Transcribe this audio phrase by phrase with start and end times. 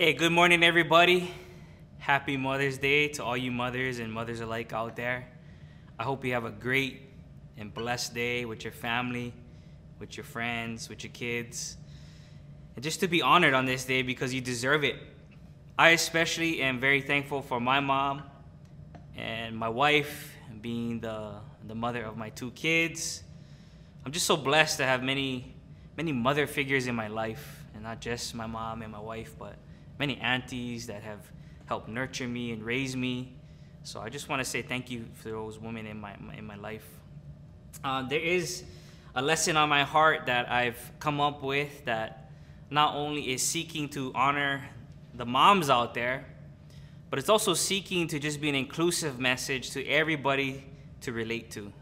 [0.00, 1.28] Hey, good morning, everybody.
[1.98, 5.26] Happy Mother's Day to all you mothers and mothers alike out there.
[5.98, 7.02] I hope you have a great
[7.56, 9.34] and blessed day with your family,
[9.98, 11.76] with your friends, with your kids.
[12.76, 14.94] And just to be honored on this day because you deserve it.
[15.76, 18.22] I especially am very thankful for my mom
[19.16, 21.32] and my wife being the,
[21.66, 23.24] the mother of my two kids.
[24.06, 25.56] I'm just so blessed to have many,
[25.96, 29.56] many mother figures in my life, and not just my mom and my wife, but
[29.98, 31.20] many aunties that have
[31.66, 33.34] helped nurture me and raise me.
[33.82, 36.56] So I just want to say thank you for those women in my, in my
[36.56, 36.86] life.
[37.82, 38.64] Uh, there is
[39.14, 42.30] a lesson on my heart that I've come up with that
[42.70, 44.62] not only is seeking to honor
[45.14, 46.24] the moms out there,
[47.10, 50.64] but it's also seeking to just be an inclusive message to everybody
[51.00, 51.72] to relate to.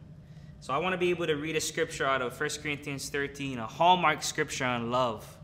[0.61, 3.59] So I want to be able to read a scripture out of 1 Corinthians 13,
[3.59, 5.37] a hallmark scripture on love.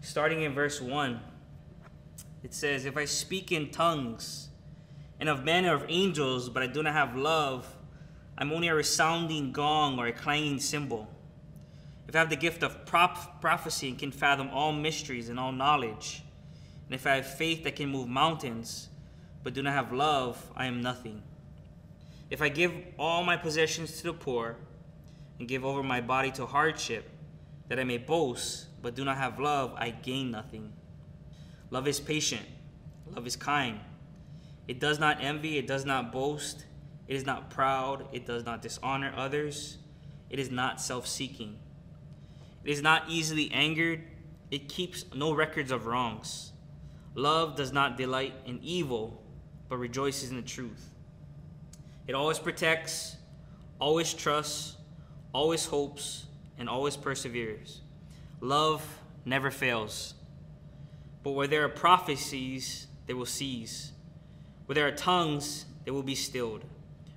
[0.00, 1.20] Starting in verse 1,
[2.42, 4.48] it says, If I speak in tongues
[5.20, 7.76] and of men or of angels, but I do not have love,
[8.36, 11.08] I'm only a resounding gong or a clanging cymbal.
[12.08, 15.52] If I have the gift of prop- prophecy and can fathom all mysteries and all
[15.52, 16.22] knowledge,
[16.86, 18.88] and if I have faith that can move mountains,
[19.42, 21.22] but do not have love, I am nothing.
[22.30, 24.56] If I give all my possessions to the poor
[25.38, 27.08] and give over my body to hardship,
[27.68, 30.72] that I may boast, but do not have love, I gain nothing.
[31.72, 32.44] Love is patient,
[33.14, 33.80] love is kind.
[34.68, 36.66] It does not envy, it does not boast,
[37.08, 39.78] it is not proud, it does not dishonor others,
[40.28, 41.58] it is not self seeking.
[42.62, 44.02] It is not easily angered,
[44.50, 46.52] it keeps no records of wrongs.
[47.14, 49.22] Love does not delight in evil
[49.70, 50.90] but rejoices in the truth.
[52.06, 53.16] It always protects,
[53.78, 54.76] always trusts,
[55.32, 56.26] always hopes,
[56.58, 57.80] and always perseveres.
[58.42, 58.86] Love
[59.24, 60.12] never fails.
[61.22, 63.92] But where there are prophecies, they will cease.
[64.66, 66.64] Where there are tongues, they will be stilled.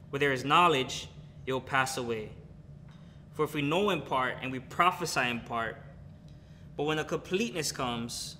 [0.09, 1.09] Where there is knowledge,
[1.45, 2.29] it will pass away.
[3.33, 5.77] For if we know in part and we prophesy in part,
[6.77, 8.37] but when the completeness comes,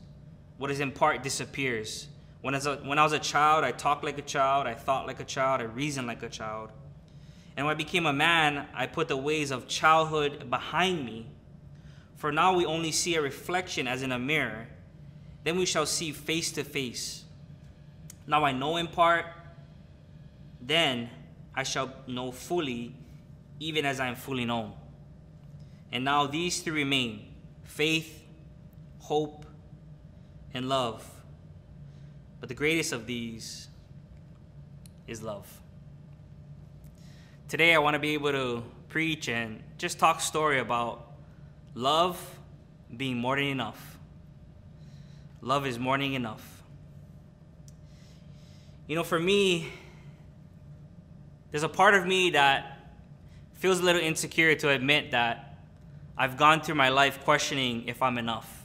[0.58, 2.08] what is in part disappears.
[2.42, 5.20] When, a, when I was a child, I talked like a child, I thought like
[5.20, 6.70] a child, I reasoned like a child.
[7.58, 11.28] And when I became a man, I put the ways of childhood behind me.
[12.16, 14.68] For now we only see a reflection as in a mirror.
[15.46, 17.24] Then we shall see face to face.
[18.26, 19.28] Now I know in part,
[20.60, 21.08] then
[21.56, 22.96] I shall know fully,
[23.60, 24.74] even as I am fully known.
[25.92, 27.28] And now these three remain
[27.64, 28.26] faith,
[28.98, 29.46] hope,
[30.52, 31.08] and love.
[32.40, 33.68] But the greatest of these
[35.08, 35.48] is love.
[37.48, 41.12] Today, I want to be able to preach and just talk story about
[41.76, 42.20] love
[42.98, 43.95] being more than enough.
[45.46, 46.64] Love is than enough.
[48.88, 49.68] You know, for me,
[51.52, 52.80] there's a part of me that
[53.54, 55.60] feels a little insecure to admit that
[56.18, 58.64] I've gone through my life questioning if I'm enough.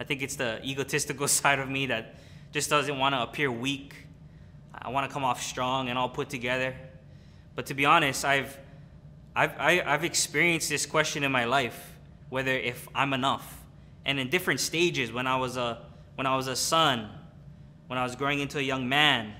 [0.00, 2.14] I think it's the egotistical side of me that
[2.52, 3.94] just doesn't want to appear weak.
[4.72, 6.74] I want to come off strong and all put together.
[7.54, 8.58] But to be honest, I've,
[9.36, 11.98] I've, I, have i have experienced this question in my life,
[12.30, 13.60] whether if I'm enough.
[14.06, 15.82] And in different stages, when I was a,
[16.14, 17.08] when I was a son,
[17.86, 19.32] when I was growing into a young man,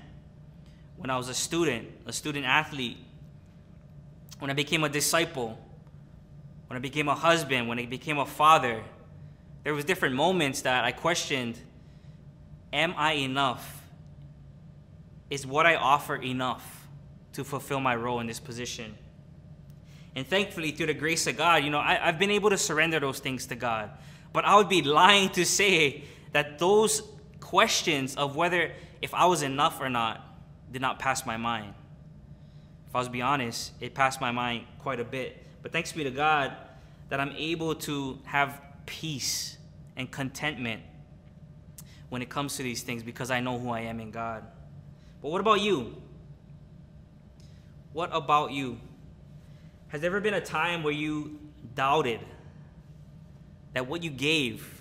[0.97, 2.97] when I was a student, a student athlete,
[4.39, 5.57] when I became a disciple,
[6.67, 8.83] when I became a husband, when I became a father,
[9.63, 11.59] there was different moments that I questioned
[12.73, 13.83] Am I enough?
[15.29, 16.87] Is what I offer enough
[17.33, 18.97] to fulfill my role in this position?
[20.13, 22.99] And thankfully, through the grace of God, you know, I, have been able to surrender
[22.99, 23.91] those things to God.
[24.33, 26.03] But I would be lying to say
[26.35, 27.01] that those
[27.39, 30.21] questions of whether if I was enough or not
[30.69, 31.73] did not pass my mind.
[32.89, 35.41] If I was to be honest, it passed my mind quite a bit.
[35.61, 36.51] But thanks be to God
[37.07, 39.57] that I'm able to have peace
[39.95, 40.81] and contentment
[42.09, 44.43] when it comes to these things because I know who I am in God.
[45.21, 45.95] But what about you?
[47.93, 48.77] What about you?
[49.87, 51.39] Has there ever been a time where you
[51.75, 52.19] doubted
[53.71, 54.75] that what you gave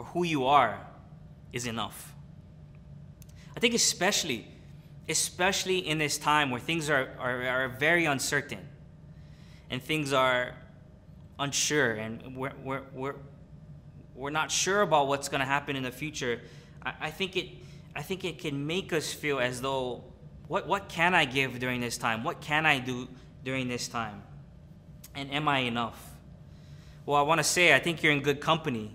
[0.00, 0.80] or who you are
[1.52, 2.14] is enough?
[3.54, 4.48] I think especially,
[5.10, 8.66] especially in this time where things are, are, are very uncertain
[9.68, 10.54] and things are
[11.38, 13.14] unsure and we're, we're, we're,
[14.14, 16.40] we're not sure about what's going to happen in the future,
[16.82, 17.48] I, I, think it,
[17.94, 20.02] I think it can make us feel as though,
[20.48, 22.24] what, what can I give during this time?
[22.24, 23.06] What can I do
[23.44, 24.22] during this time?
[25.14, 26.10] And am I enough?
[27.04, 28.92] Well, I want to say I think you're in good company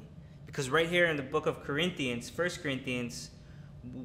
[0.56, 3.30] Because right here in the book of Corinthians, First Corinthians,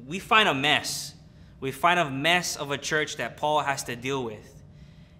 [0.05, 1.13] we find a mess.
[1.61, 4.61] We find a mess of a church that Paul has to deal with.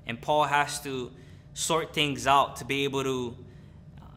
[0.06, 1.10] And Paul has to
[1.54, 3.38] sort things out to be able to
[4.02, 4.08] uh,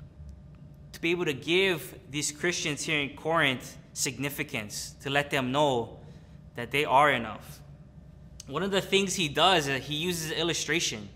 [0.90, 6.00] to be able to give these Christians here in Corinth significance, to let them know
[6.56, 7.60] that they are enough.
[8.48, 11.08] One of the things he does is he uses illustration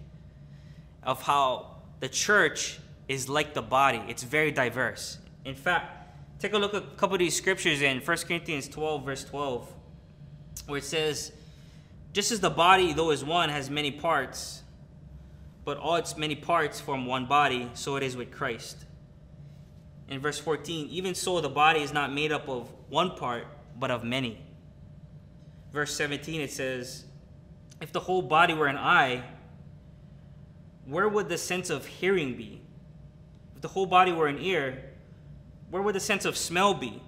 [1.02, 2.78] of how the church
[3.08, 4.00] is like the body.
[4.06, 5.18] It's very diverse.
[5.48, 9.02] In fact, take a look at a couple of these scriptures in 1 Corinthians 12,
[9.02, 9.72] verse 12,
[10.66, 11.32] where it says,
[12.12, 14.62] Just as the body, though is one, has many parts,
[15.64, 18.84] but all its many parts form one body, so it is with Christ.
[20.10, 23.46] In verse 14, even so the body is not made up of one part,
[23.78, 24.38] but of many.
[25.72, 27.06] Verse 17, it says,
[27.80, 29.24] If the whole body were an eye,
[30.84, 32.60] where would the sense of hearing be?
[33.56, 34.84] If the whole body were an ear,
[35.70, 37.02] where would the sense of smell be?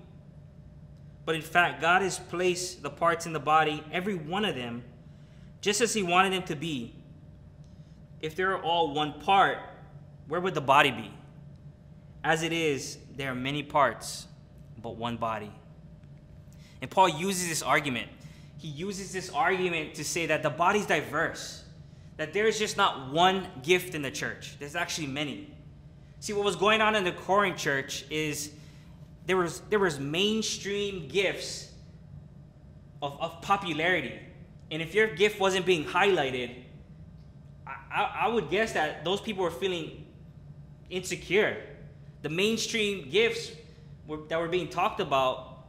[1.25, 4.83] But in fact, God has placed the parts in the body, every one of them,
[5.61, 6.95] just as He wanted them to be
[8.21, 9.59] if they're all one part,
[10.29, 11.11] where would the body be?
[12.23, 14.27] As it is, there are many parts,
[14.81, 15.51] but one body.
[16.83, 18.09] And Paul uses this argument.
[18.59, 21.65] He uses this argument to say that the body's diverse,
[22.19, 25.51] that there is just not one gift in the church, there's actually many.
[26.21, 28.53] See, what was going on in the Corinth church is
[29.27, 31.73] there was, there was mainstream gifts
[33.01, 34.19] of, of popularity.
[34.71, 36.55] And if your gift wasn't being highlighted,
[37.67, 40.07] I, I would guess that those people were feeling
[40.91, 41.57] insecure.
[42.21, 43.53] The mainstream gifts
[44.07, 45.65] were, that were being talked about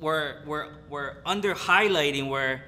[0.00, 2.60] were, were, were under highlighting, were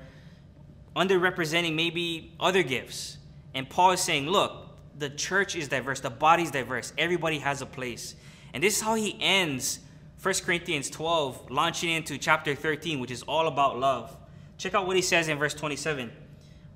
[0.94, 3.18] underrepresenting maybe other gifts.
[3.54, 4.67] And Paul is saying, look,
[4.98, 8.14] the church is diverse, the body is diverse, everybody has a place.
[8.52, 9.80] And this is how he ends
[10.22, 14.16] 1 Corinthians 12, launching into chapter 13, which is all about love.
[14.56, 16.10] Check out what he says in verse 27.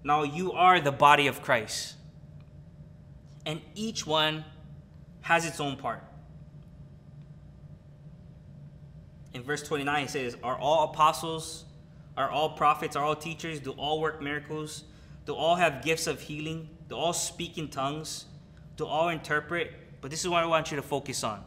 [0.05, 1.97] Now you are the body of Christ
[3.47, 4.45] and each one
[5.23, 6.03] has its own part.
[9.35, 11.65] In verse 29, it says, Are all apostles,
[12.17, 14.85] are all prophets, are all teachers, do all work miracles,
[15.25, 18.27] do all have gifts of healing, do all speak in tongues,
[18.77, 19.73] to all interpret?
[20.03, 21.43] But this is what I want you to focus on.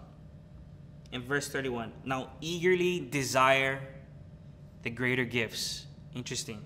[1.11, 3.79] In verse 31, now eagerly desire
[4.81, 5.85] the greater gifts.
[6.15, 6.59] Interesting.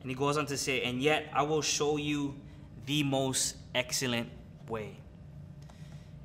[0.00, 2.36] And he goes on to say, And yet I will show you
[2.86, 4.30] the most excellent
[4.66, 4.96] way.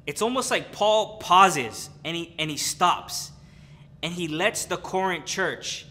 [0.07, 3.31] It's almost like Paul pauses and he, and he stops
[4.01, 5.85] and he lets the Corinth church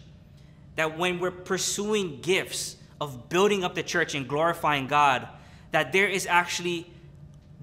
[0.77, 5.27] that when we're pursuing gifts of building up the church and glorifying God,
[5.71, 6.89] that there is actually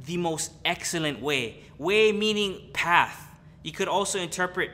[0.04, 1.60] the most excellent way.
[1.78, 3.24] Way meaning path.
[3.62, 4.70] You could also interpret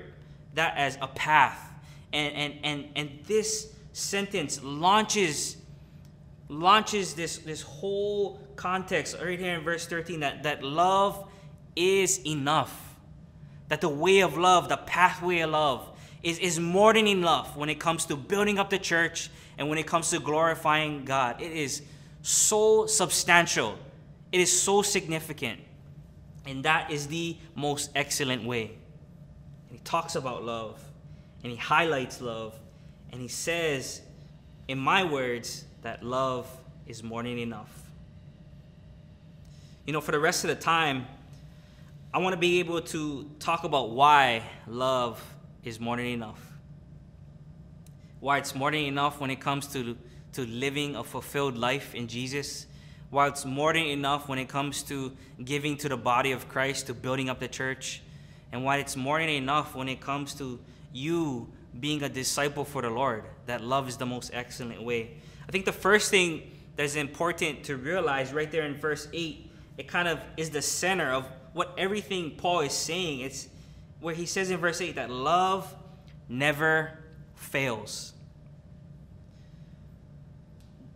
[0.54, 1.70] that as a path.
[2.14, 5.58] And, and, and, and this sentence launches
[6.48, 11.26] launches this, this whole context right here in verse 13 that, that love
[11.74, 12.94] is enough.
[13.68, 15.93] That the way of love, the pathway of love,
[16.24, 19.78] is, is more than enough when it comes to building up the church and when
[19.78, 21.40] it comes to glorifying God.
[21.40, 21.82] It is
[22.22, 23.78] so substantial,
[24.32, 25.60] it is so significant.
[26.46, 28.72] And that is the most excellent way.
[29.68, 30.82] And he talks about love,
[31.42, 32.58] and he highlights love,
[33.12, 34.02] and he says,
[34.66, 36.50] in my words, that love
[36.86, 37.70] is more than enough.
[39.86, 41.06] You know, for the rest of the time,
[42.12, 45.22] I want to be able to talk about why love
[45.64, 46.40] is more than enough.
[48.20, 49.96] Why it's more than enough when it comes to,
[50.32, 52.66] to living a fulfilled life in Jesus.
[53.10, 56.86] Why it's more than enough when it comes to giving to the body of Christ,
[56.86, 58.02] to building up the church.
[58.52, 60.58] And why it's more than enough when it comes to
[60.92, 61.48] you
[61.80, 63.24] being a disciple for the Lord.
[63.46, 65.18] That love is the most excellent way.
[65.48, 69.88] I think the first thing that's important to realize right there in verse 8, it
[69.88, 73.20] kind of is the center of what everything Paul is saying.
[73.20, 73.48] It's
[74.04, 75.74] where he says in verse 8 that love
[76.28, 76.90] never
[77.36, 78.12] fails.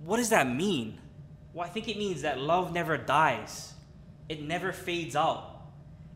[0.05, 0.99] What does that mean?
[1.55, 3.73] Well, I think it means that love never dies,
[4.29, 5.59] it never fades out,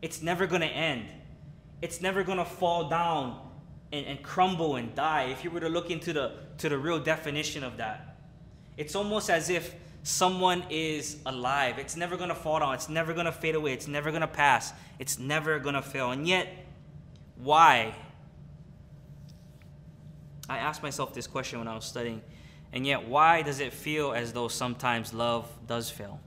[0.03, 1.07] it's never going to end,
[1.81, 3.41] it's never going to fall down
[3.91, 6.99] and, and crumble and die if you were to look into the, to the real
[6.99, 8.19] definition of that.
[8.77, 9.73] It's almost as if
[10.03, 11.79] someone is alive.
[11.79, 12.75] It's never going to fall down.
[12.75, 13.73] It's never going to fade away.
[13.73, 14.73] It's never going to pass.
[14.99, 16.11] It's never going to fail.
[16.11, 16.62] And yet,
[17.35, 17.95] why?
[20.49, 22.21] I asked myself this question when I was studying.
[22.71, 26.19] And yet, why does it feel as though sometimes love does fail?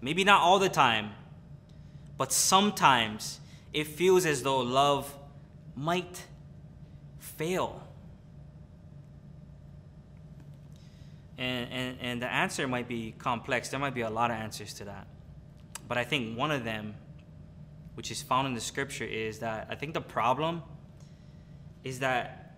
[0.00, 1.10] Maybe not all the time,
[2.18, 3.40] but sometimes
[3.72, 5.14] it feels as though love
[5.76, 6.24] might
[7.18, 7.86] fail.
[11.38, 13.68] And, and, and the answer might be complex.
[13.68, 15.06] There might be a lot of answers to that.
[15.88, 16.94] But I think one of them,
[17.94, 20.62] which is found in the scripture, is that I think the problem
[21.84, 22.56] is that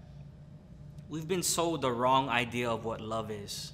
[1.08, 3.72] we've been sold the wrong idea of what love is.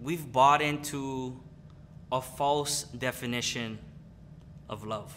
[0.00, 1.40] We've bought into
[2.12, 3.78] a false definition
[4.68, 5.16] of love.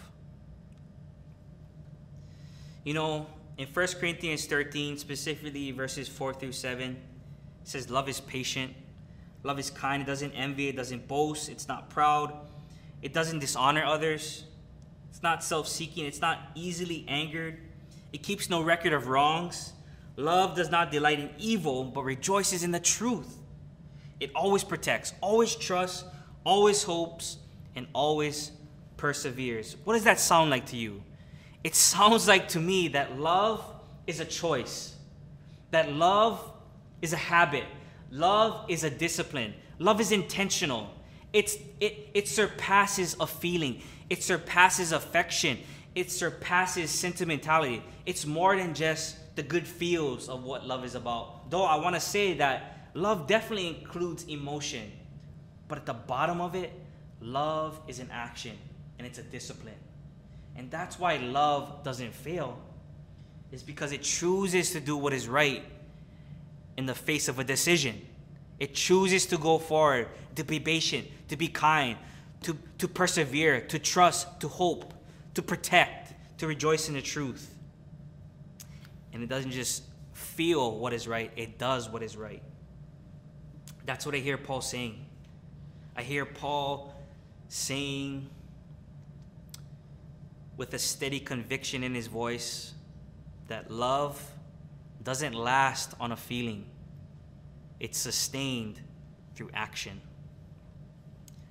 [2.83, 3.27] You know,
[3.57, 6.97] in 1 Corinthians 13, specifically verses 4 through 7, it
[7.63, 8.73] says, Love is patient.
[9.43, 10.01] Love is kind.
[10.01, 10.67] It doesn't envy.
[10.67, 11.49] It doesn't boast.
[11.49, 12.33] It's not proud.
[13.01, 14.43] It doesn't dishonor others.
[15.09, 16.05] It's not self seeking.
[16.05, 17.57] It's not easily angered.
[18.11, 19.73] It keeps no record of wrongs.
[20.15, 23.37] Love does not delight in evil, but rejoices in the truth.
[24.19, 26.03] It always protects, always trusts,
[26.43, 27.37] always hopes,
[27.75, 28.51] and always
[28.97, 29.77] perseveres.
[29.85, 31.01] What does that sound like to you?
[31.63, 33.63] It sounds like to me that love
[34.07, 34.95] is a choice,
[35.71, 36.51] that love
[37.01, 37.63] is a habit,
[38.11, 40.93] love is a discipline, love is intentional.
[41.31, 45.59] It's, it, it surpasses a feeling, it surpasses affection,
[45.95, 47.83] it surpasses sentimentality.
[48.05, 51.49] It's more than just the good feels of what love is about.
[51.49, 54.91] Though I want to say that love definitely includes emotion,
[55.67, 56.73] but at the bottom of it,
[57.21, 58.57] love is an action
[58.97, 59.75] and it's a discipline.
[60.55, 62.59] And that's why love doesn't fail,
[63.51, 65.63] is because it chooses to do what is right
[66.79, 68.01] in the face of a decision.
[68.57, 71.97] It chooses to go forward, to be patient, to be kind,
[72.43, 74.93] to, to persevere, to trust, to hope,
[75.33, 77.53] to protect, to rejoice in the truth.
[79.11, 79.83] And it doesn't just
[80.13, 82.41] feel what is right, it does what is right.
[83.85, 85.05] That's what I hear Paul saying.
[85.97, 86.95] I hear Paul
[87.49, 88.29] saying
[90.55, 92.73] with a steady conviction in his voice
[93.49, 94.25] that love
[95.03, 96.65] doesn't last on a feeling,
[97.79, 98.79] it's sustained
[99.35, 100.01] through action.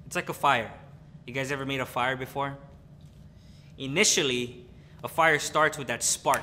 [0.07, 0.71] It's like a fire.
[1.27, 2.57] You guys ever made a fire before?
[3.77, 4.65] Initially,
[5.05, 6.43] a fire starts with that spark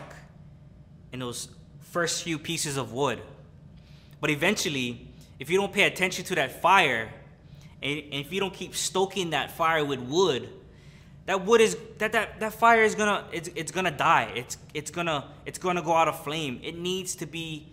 [1.11, 3.21] and those first few pieces of wood.
[4.21, 5.07] But eventually,
[5.39, 7.11] if you don't pay attention to that fire,
[7.81, 10.49] and if you don't keep stoking that fire with wood,
[11.25, 14.31] that wood is that that, that fire is gonna it's, it's gonna die.
[14.35, 16.59] It's it's gonna it's gonna go out of flame.
[16.63, 17.67] It needs to be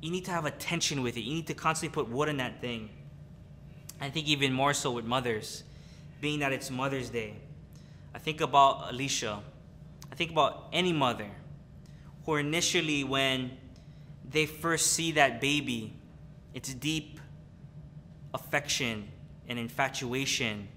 [0.00, 1.20] you need to have attention with it.
[1.20, 2.90] You need to constantly put wood in that thing.
[4.00, 5.64] I think even more so with mothers
[6.20, 7.34] being that it's mother's day.
[8.14, 9.40] I think about alicia.
[10.10, 11.30] I think about any mother
[12.26, 13.52] who initially when
[14.28, 15.96] they first see that baby
[16.54, 17.18] it's deep
[18.34, 19.08] affection
[19.48, 20.68] and infatuation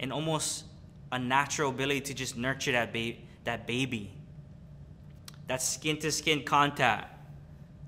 [0.00, 0.64] and almost
[1.12, 3.14] a natural ability to just nurture that, ba-
[3.44, 4.10] that baby.
[5.46, 7.14] That skin to skin contact,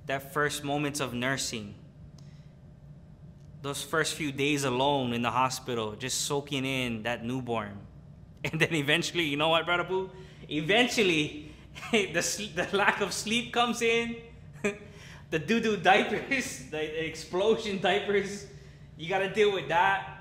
[0.07, 1.75] that first moments of nursing,
[3.63, 7.79] those first few days alone in the hospital, just soaking in that newborn.
[8.45, 10.11] And then eventually, you know what, Brother Boo?
[10.51, 11.51] Eventually,
[11.93, 14.17] the, the lack of sleep comes in,
[15.31, 18.47] the doo doo diapers, the explosion diapers,
[18.99, 20.14] you gotta deal with that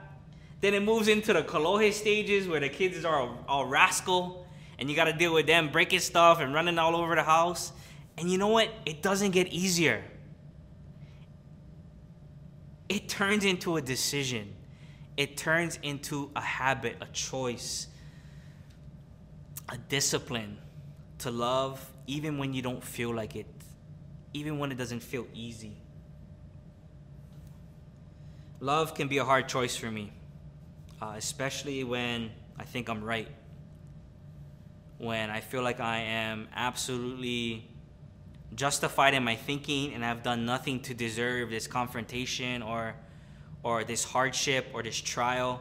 [0.63, 4.47] then it moves into the Kolohe stages where the kids are all, all rascal
[4.79, 7.73] and you got to deal with them breaking stuff and running all over the house.
[8.17, 8.69] And you know what?
[8.85, 10.05] It doesn't get easier.
[12.87, 14.53] It turns into a decision,
[15.17, 17.87] it turns into a habit, a choice,
[19.67, 20.57] a discipline
[21.17, 23.47] to love even when you don't feel like it,
[24.31, 25.75] even when it doesn't feel easy.
[28.61, 30.13] Love can be a hard choice for me
[31.03, 33.27] uh, especially when I think I'm right.
[34.99, 37.69] When I feel like I am absolutely
[38.55, 42.95] justified in my thinking and I've done nothing to deserve this confrontation or,
[43.63, 45.59] or this hardship or this trial,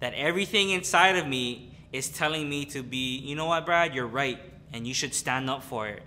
[0.00, 4.06] that everything inside of me is telling me to be, you know what, Brad, you're
[4.06, 4.40] right,
[4.74, 6.02] and you should stand up for it.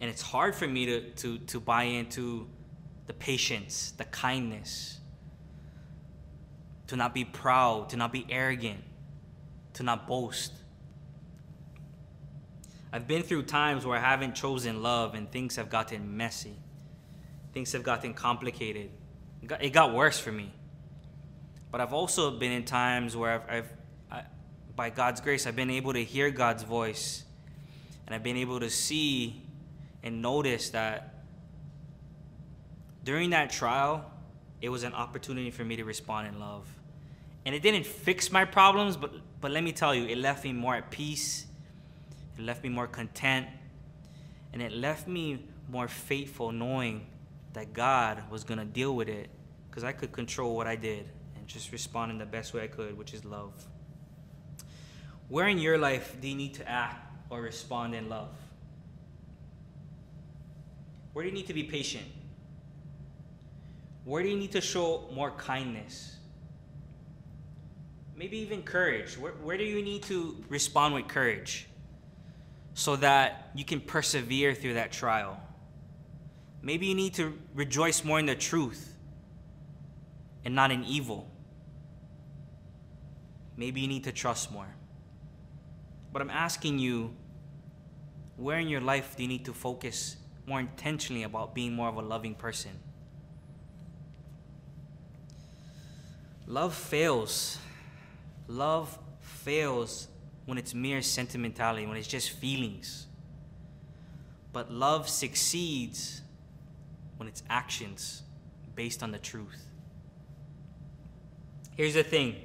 [0.00, 2.48] And it's hard for me to, to, to buy into
[3.06, 4.97] the patience, the kindness,
[6.88, 8.82] to not be proud, to not be arrogant,
[9.74, 10.52] to not boast.
[12.92, 16.56] I've been through times where I haven't chosen love and things have gotten messy.
[17.52, 18.90] Things have gotten complicated.
[19.60, 20.52] It got, worse for me.
[21.70, 23.72] But I've also been in times where I've, I've
[24.10, 24.22] I,
[24.74, 27.24] by God's grace, I've been able to hear God's voice
[28.06, 29.42] and I've been able to see
[30.02, 31.24] and notice that
[33.04, 34.10] during that trial,
[34.62, 36.66] it was an opportunity for me to respond in love
[37.48, 40.52] And it didn't fix my problems, but, but let me tell you, it left me
[40.52, 41.46] more at peace.
[42.36, 43.46] It left me more content.
[44.52, 47.06] And it left me more faithful knowing
[47.54, 49.30] that God was going to deal with it
[49.70, 52.66] because I could control what I did and just respond in the best way I
[52.66, 53.54] could, which is love.
[55.30, 58.36] Where in your life do you need to act or respond in love?
[61.14, 62.04] Where do you need to be patient?
[64.04, 66.17] Where do you need to show more kindness?
[68.18, 69.16] Maybe even courage.
[69.16, 71.68] Where, where do you need to respond with courage
[72.74, 75.40] so that you can persevere through that trial?
[76.60, 78.96] Maybe you need to rejoice more in the truth
[80.44, 81.30] and not in evil.
[83.56, 84.74] Maybe you need to trust more.
[86.12, 87.14] But I'm asking you,
[88.36, 91.94] where in your life do you need to focus more intentionally about being more of
[91.94, 92.72] a loving person?
[96.48, 97.58] Love fails.
[98.48, 100.08] Love fails
[100.46, 103.06] when it's mere sentimentality, when it's just feelings.
[104.52, 106.22] But love succeeds
[107.18, 108.22] when it's actions
[108.74, 109.66] based on the truth.
[111.76, 112.36] Here's the thing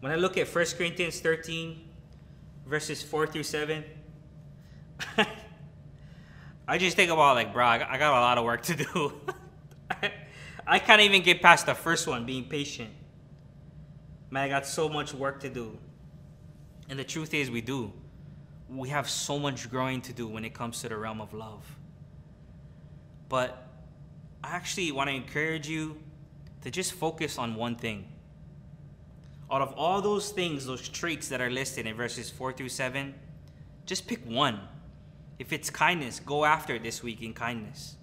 [0.00, 1.80] when I look at 1 Corinthians 13,
[2.66, 3.84] verses 4 through 7,
[6.68, 9.12] I just think about, like, bro, I got a lot of work to do.
[10.66, 12.90] I can't even get past the first one, being patient.
[14.34, 15.78] Man, I got so much work to do.
[16.88, 17.92] And the truth is, we do.
[18.68, 21.64] We have so much growing to do when it comes to the realm of love.
[23.28, 23.68] But
[24.42, 25.98] I actually want to encourage you
[26.62, 28.08] to just focus on one thing.
[29.52, 33.14] Out of all those things, those traits that are listed in verses 4 through 7,
[33.86, 34.58] just pick one.
[35.38, 37.94] If it's kindness, go after it this week in kindness.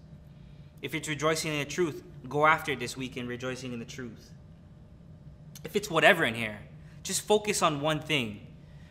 [0.82, 3.86] If it's rejoicing in the truth, go after it this week in rejoicing in the
[3.86, 4.32] truth.
[5.64, 6.58] If it's whatever in here,
[7.04, 8.48] just focus on one thing.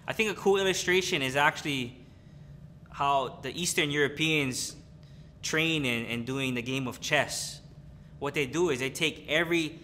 [0.07, 1.97] I think a cool illustration is actually
[2.91, 4.77] how the Eastern Europeans
[5.43, 7.61] train in, in doing the game of chess.
[8.19, 9.79] What they do is they take every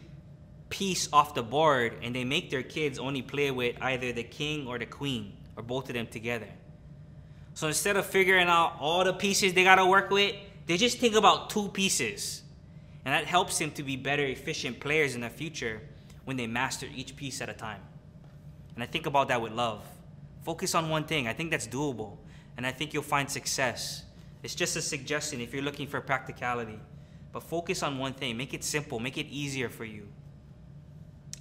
[0.69, 4.67] piece off the board and they make their kids only play with either the king
[4.67, 6.49] or the queen or both of them together.
[7.55, 10.35] So instead of figuring out all the pieces they got to work with,
[10.67, 12.43] they just think about two pieces.
[13.05, 15.81] And that helps them to be better, efficient players in the future
[16.27, 17.81] when they master each piece at a time.
[18.75, 19.83] And I think about that with love.
[20.45, 21.27] Focus on one thing.
[21.27, 22.19] I think that's doable.
[22.59, 24.05] And I think you'll find success.
[24.43, 26.79] It's just a suggestion if you're looking for practicality.
[27.33, 28.37] But focus on one thing.
[28.37, 30.09] Make it simple, make it easier for you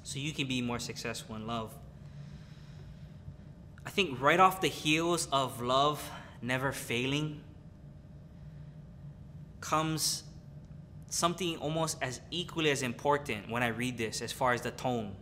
[0.03, 1.73] so you can be more successful in love.
[3.85, 6.09] I think right off the heels of love
[6.41, 7.41] never failing
[9.61, 10.23] comes
[11.15, 15.15] something almost as equally as important when I read this as far as the tone.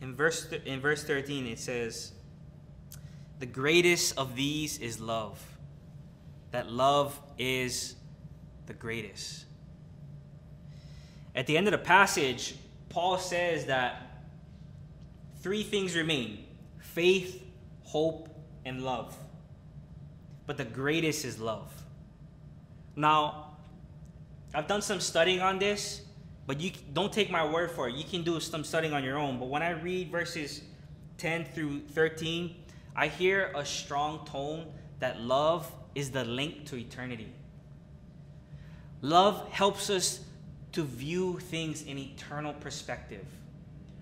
[0.00, 2.10] In verse, in verse 13, it says,
[3.38, 5.40] The greatest of these is love.
[6.50, 7.94] That love is
[8.66, 9.44] the greatest.
[11.36, 12.56] At the end of the passage,
[12.88, 14.24] Paul says that
[15.40, 16.46] three things remain
[16.80, 17.44] faith,
[17.84, 18.28] hope,
[18.64, 19.16] and love.
[20.46, 21.72] But the greatest is love.
[23.00, 23.46] Now,
[24.52, 26.02] I've done some studying on this,
[26.46, 27.94] but you don't take my word for it.
[27.94, 29.38] You can do some studying on your own.
[29.38, 30.60] But when I read verses
[31.16, 32.54] 10 through 13,
[32.94, 34.66] I hear a strong tone
[34.98, 37.32] that love is the link to eternity.
[39.00, 40.20] Love helps us
[40.72, 43.24] to view things in eternal perspective.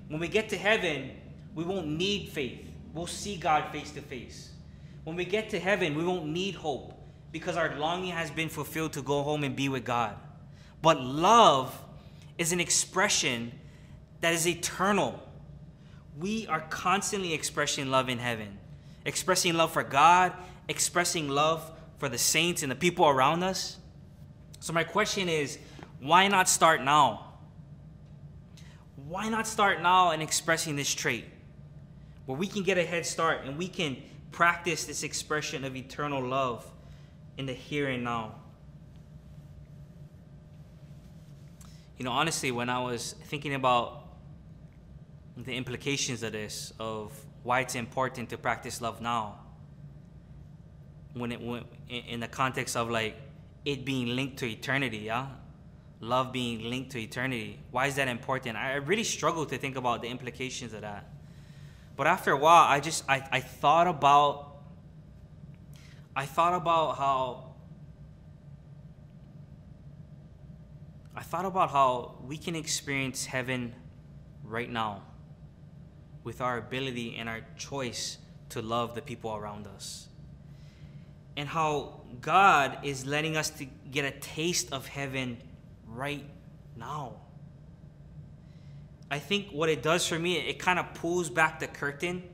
[0.08, 1.12] When we get to heaven,
[1.54, 2.66] we won't need faith.
[2.92, 4.50] We'll see God face to face.
[5.04, 6.97] When we get to heaven, we won't need hope
[7.33, 10.17] because our longing has been fulfilled to go home and be with God.
[10.81, 11.79] But love
[12.38, 13.53] is an expression
[14.21, 15.21] that is eternal.
[16.19, 18.59] We are constantly expressing love in heaven,
[19.05, 20.33] expressing love for God,
[20.69, 23.77] expressing love for the saints and the people around us.
[24.61, 25.59] So, my question is
[26.01, 27.25] why not start now?
[28.97, 31.25] Why not start now in expressing this trait?
[32.27, 33.97] Where we can get a head start and we can
[34.33, 36.71] practice this expression of eternal love
[37.38, 38.35] in the here and now.
[41.96, 44.05] You know, honestly, when I was thinking about
[45.37, 47.12] the implications of this, of
[47.44, 49.38] why it's important to practice love now,
[51.14, 53.16] when it went in the context of like
[53.64, 55.29] it being linked to eternity, yeah,
[56.01, 57.59] love being linked to eternity.
[57.70, 58.57] Why is that important?
[58.57, 61.09] I really struggled to think about the implications of that.
[61.96, 64.47] But after a while, I just I, I thought about
[66.18, 67.44] I thought about how
[71.14, 73.72] I thought about how we can experience heaven
[74.42, 75.02] right now
[76.24, 80.09] with our ability and our choice to love the people around us.
[81.37, 85.40] And how God is letting us to get a taste of heaven
[85.87, 86.24] right
[86.76, 87.12] now.
[89.09, 92.24] I think what it does for me, it kind of pulls back the curtain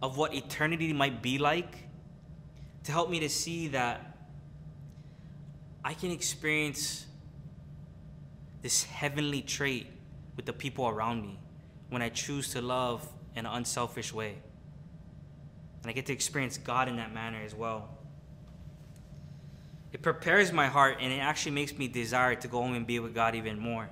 [0.00, 1.87] of what eternity might be like
[2.88, 4.16] to help me to see that
[5.84, 7.04] I can experience
[8.62, 9.88] this heavenly trait
[10.36, 11.38] with the people around me
[11.90, 14.36] when I choose to love in an unselfish way.
[15.82, 17.90] And I get to experience God in that manner as well.
[19.92, 23.00] It prepares my heart and it actually makes me desire to go home and be
[23.00, 23.90] with God even more.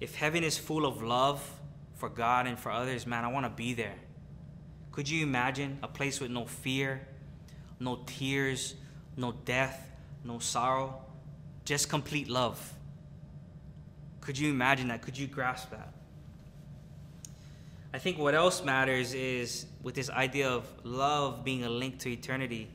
[0.00, 1.48] If heaven is full of love
[1.94, 3.94] for God and for others, man, I want to be there.
[4.90, 7.06] Could you imagine a place with no fear,
[7.84, 8.74] no tears,
[9.16, 9.90] no death,
[10.24, 11.02] no sorrow,
[11.64, 12.72] just complete love?
[14.20, 15.02] Could you imagine that?
[15.02, 15.92] Could you grasp that?
[17.92, 22.10] I think what else matters is with this idea of love being a link to
[22.10, 22.68] eternity.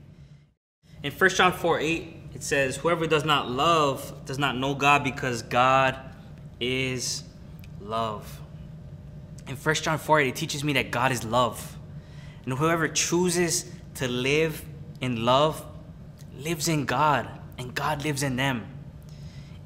[1.04, 5.04] In 1 John 4 8, it says, Whoever does not love does not know God
[5.04, 5.98] because God
[6.60, 7.24] is
[7.82, 8.40] love.
[9.48, 11.78] In 1 John 4 8, it teaches me that God is love.
[12.46, 14.64] And whoever chooses to live
[15.02, 15.66] in love
[16.38, 18.66] lives in God, and God lives in them.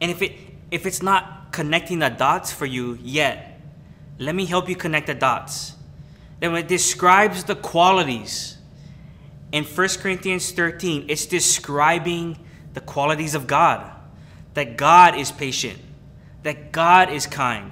[0.01, 0.33] And if it
[0.71, 3.61] if it's not connecting the dots for you yet,
[4.17, 5.75] let me help you connect the dots.
[6.39, 8.57] Then when it describes the qualities
[9.51, 12.39] in 1 Corinthians 13, it's describing
[12.73, 13.91] the qualities of God.
[14.55, 15.79] That God is patient,
[16.41, 17.71] that God is kind,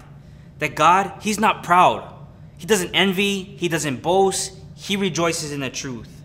[0.59, 2.07] that God, He's not proud.
[2.57, 6.20] He doesn't envy, He doesn't boast, He rejoices in the truth.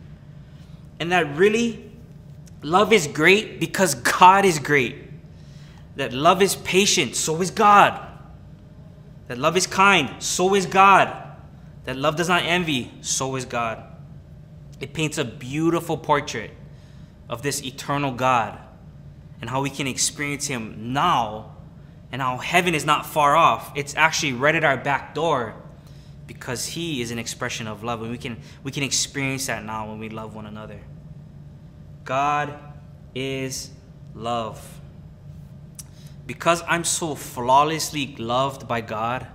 [0.99, 1.91] And that really,
[2.63, 4.97] love is great because God is great.
[5.97, 8.01] That love is patient, so is God.
[9.29, 11.25] That love is kind, so is God.
[11.85, 13.83] That love does not envy, so is God.
[14.81, 16.51] It paints a beautiful portrait
[17.29, 18.59] of this eternal God
[19.41, 21.57] and how we can experience Him now
[22.13, 23.73] and how heaven is not far off.
[23.75, 25.55] It's actually right at our back door
[26.27, 29.89] because He is an expression of love and we can, we can experience that now
[29.89, 30.81] when we love one another.
[32.05, 32.59] God
[33.15, 33.71] is
[34.15, 34.81] love
[36.27, 39.27] because I'm so flawlessly loved by God,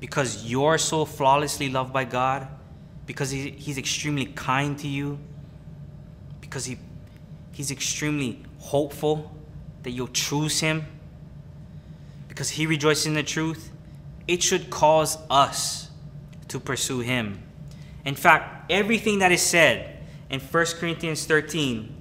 [0.00, 2.48] because you're so flawlessly loved by God,
[3.06, 5.18] because he, He's extremely kind to you,
[6.40, 6.78] because he,
[7.52, 9.32] He's extremely hopeful
[9.84, 10.84] that you'll choose Him,
[12.28, 13.70] because He rejoices in the truth,
[14.26, 15.90] it should cause us
[16.48, 17.42] to pursue Him.
[18.04, 19.98] In fact, everything that is said
[20.30, 21.94] in 1 Corinthians 13,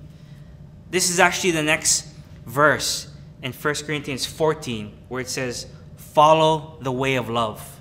[0.89, 2.07] this is actually the next
[2.45, 7.79] verse in 1 Corinthians 14 where it says, Follow the way of love.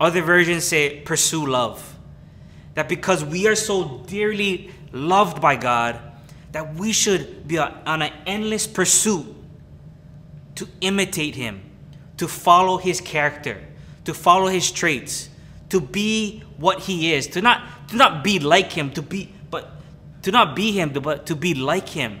[0.00, 1.94] Other versions say, Pursue love.
[2.74, 6.00] That because we are so dearly loved by God,
[6.52, 9.26] that we should be on an endless pursuit
[10.56, 11.60] to imitate Him,
[12.16, 13.60] to follow His character,
[14.04, 15.28] to follow His traits,
[15.68, 19.70] to be what He is, to not, to not be like Him, to be, but
[20.22, 22.20] to not be Him, but to be like Him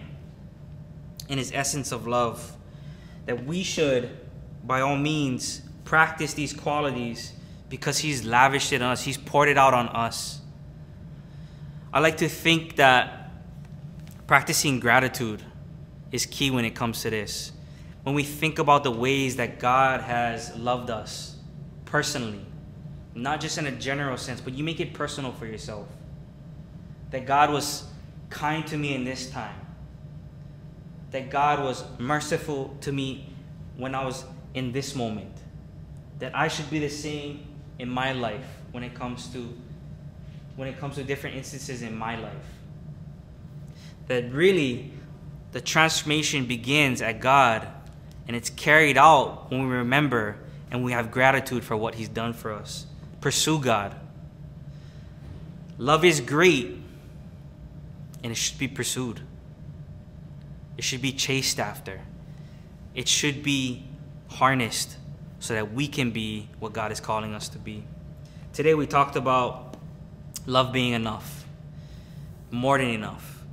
[1.28, 2.56] in his essence of love.
[3.26, 4.10] That we should,
[4.64, 7.32] by all means, practice these qualities
[7.68, 10.40] because he's lavished it on us, he's poured it out on us.
[11.92, 13.30] I like to think that
[14.26, 15.42] practicing gratitude
[16.12, 17.52] is key when it comes to this.
[18.06, 21.34] When we think about the ways that God has loved us
[21.86, 22.46] personally,
[23.16, 25.88] not just in a general sense, but you make it personal for yourself.
[27.10, 27.88] That God was
[28.30, 29.66] kind to me in this time
[31.10, 33.26] that God was merciful to me
[33.76, 35.32] when I was in this moment.
[36.18, 37.46] That I should be the same
[37.78, 39.52] in my life when it comes to
[40.56, 42.46] when it comes to different instances in my life.
[44.08, 44.92] That really
[45.52, 47.66] the transformation begins at God
[48.26, 50.36] and it's carried out when we remember
[50.70, 52.86] and we have gratitude for what he's done for us.
[53.20, 53.94] Pursue God.
[55.78, 56.76] Love is great
[58.22, 59.20] and it should be pursued.
[60.76, 62.00] It should be chased after.
[62.94, 63.84] It should be
[64.28, 64.96] harnessed
[65.38, 67.84] so that we can be what God is calling us to be.
[68.52, 69.76] Today we talked about
[70.46, 71.44] love being enough,
[72.50, 73.44] more than enough.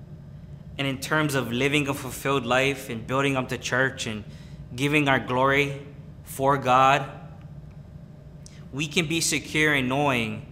[0.77, 4.23] And in terms of living a fulfilled life and building up the church and
[4.75, 5.81] giving our glory
[6.23, 7.09] for God,
[8.71, 10.45] we can be secure in knowing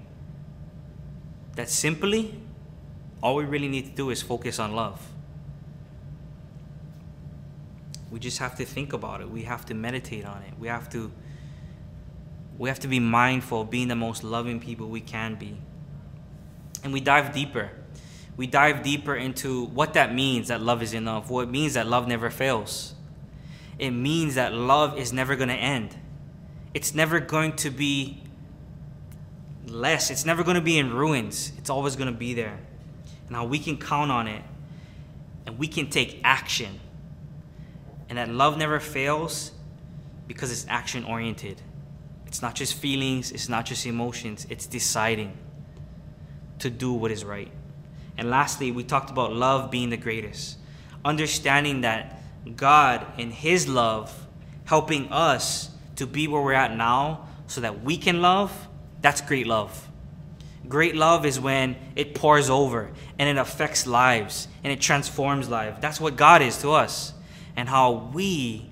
[1.56, 2.36] that simply
[3.22, 5.08] all we really need to do is focus on love.
[8.12, 9.30] We just have to think about it.
[9.30, 10.54] We have to meditate on it.
[10.60, 11.12] We have to
[12.58, 15.58] we have to be mindful of being the most loving people we can be.
[16.84, 17.72] And we dive deeper.
[18.38, 21.88] We dive deeper into what that means that love is enough, what it means that
[21.88, 22.94] love never fails.
[23.82, 25.96] It means that love is never going to end.
[26.76, 28.22] It's never going to be
[29.66, 30.12] less.
[30.12, 31.52] It's never going to be in ruins.
[31.58, 32.60] It's always going to be there.
[33.26, 34.44] And how we can count on it
[35.48, 36.80] and we can take action.
[38.08, 39.52] And that love never fails
[40.28, 41.60] because it's action oriented.
[42.28, 45.36] It's not just feelings, it's not just emotions, it's deciding
[46.60, 47.52] to do what is right.
[48.16, 50.60] And lastly, we talked about love being the greatest.
[51.04, 52.21] Understanding that
[52.56, 54.28] God, in His love,
[54.66, 58.68] helping us to be where we're at now so that we can love,
[59.02, 59.90] that's great love.
[60.68, 65.80] Great love is when it pours over and it affects lives and it transforms lives.
[65.82, 67.14] That's what God is to us.
[67.56, 68.70] And how we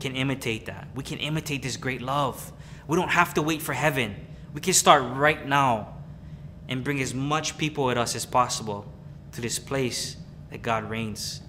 [0.00, 0.88] can imitate that.
[0.94, 2.52] We can imitate this great love.
[2.88, 4.16] We don't have to wait for heaven.
[4.54, 5.94] We can start right now
[6.68, 8.90] and bring as much people with us as possible
[9.32, 10.16] to this place
[10.50, 11.42] that God reigns,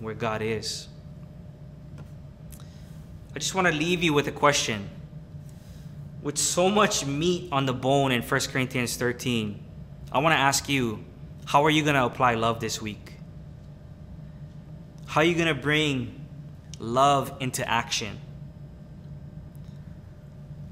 [0.00, 0.88] where God is.
[3.34, 4.88] I just want to leave you with a question.
[6.22, 9.62] With so much meat on the bone in 1 Corinthians 13,
[10.12, 11.04] I want to ask you
[11.44, 13.14] how are you going to apply love this week?
[15.06, 16.26] How are you going to bring
[16.78, 18.18] love into action?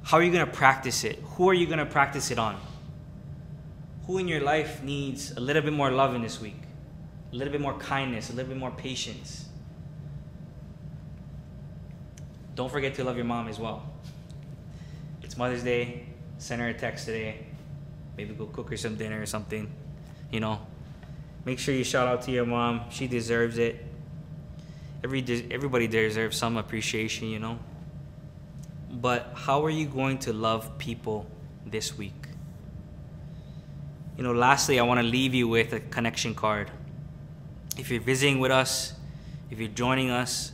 [0.04, 1.18] How are you going to practice it?
[1.36, 2.60] Who are you going to practice it on?
[4.06, 6.61] Who in your life needs a little bit more love in this week?
[7.32, 9.46] A little bit more kindness, a little bit more patience?
[12.54, 13.82] Don't forget to love your mom as well.
[15.22, 16.06] It's Mother's Day.
[16.36, 17.46] Send her a text today.
[18.18, 19.70] Maybe go cook her some dinner or something.
[20.30, 20.60] You know,
[21.46, 22.82] make sure you shout out to your mom.
[22.90, 23.82] She deserves it.
[25.02, 27.58] Every everybody deserves some appreciation, you know.
[28.90, 31.26] But how are you going to love people
[31.64, 32.26] this week?
[34.18, 36.70] You know, lastly, I want to leave you with a connection card.
[37.78, 38.94] If you're visiting with us,
[39.50, 40.52] if you're joining us,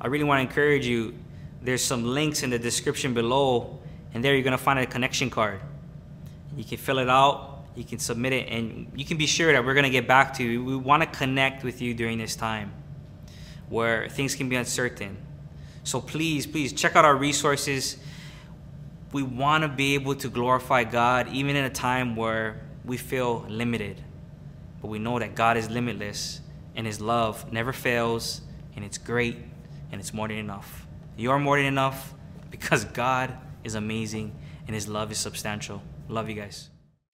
[0.00, 1.14] I really want to encourage you.
[1.62, 3.78] There's some links in the description below,
[4.14, 5.60] and there you're going to find a connection card.
[6.56, 9.64] You can fill it out, you can submit it, and you can be sure that
[9.64, 10.64] we're going to get back to you.
[10.64, 12.72] We want to connect with you during this time
[13.68, 15.16] where things can be uncertain.
[15.84, 17.96] So please, please check out our resources.
[19.12, 23.44] We want to be able to glorify God even in a time where we feel
[23.48, 24.00] limited.
[24.80, 26.40] But we know that God is limitless
[26.80, 28.40] and His love never fails
[28.74, 29.36] and it's great
[29.92, 30.86] and it's more than enough.
[31.14, 32.14] You're more than enough
[32.50, 34.34] because God is amazing
[34.66, 35.82] and His love is substantial.
[36.08, 36.70] Love you guys.